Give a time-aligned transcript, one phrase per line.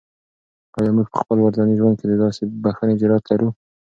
[0.77, 3.49] آیا موږ په خپل ورځني ژوند کې د داسې بښنې جرات لرو؟